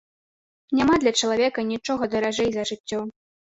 [0.79, 2.99] Няма для чалавека нічога даражэй за жыццё.